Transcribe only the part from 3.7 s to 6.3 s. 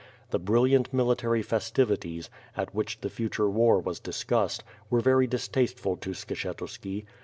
was discussed, were very distasteful to